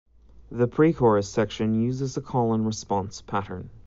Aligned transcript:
The 0.49 0.67
pre-chorus 0.67 1.29
section 1.29 1.75
uses 1.75 2.17
a 2.17 2.21
call 2.21 2.55
and 2.55 2.65
response 2.65 3.21
pattern. 3.21 3.69